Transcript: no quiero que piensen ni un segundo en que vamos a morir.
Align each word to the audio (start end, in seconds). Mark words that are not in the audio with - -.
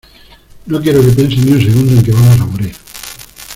no 0.65 0.81
quiero 0.81 0.99
que 1.01 1.11
piensen 1.11 1.45
ni 1.45 1.51
un 1.53 1.61
segundo 1.61 1.91
en 1.93 2.03
que 2.03 2.11
vamos 2.11 2.41
a 2.41 2.45
morir. 2.47 2.75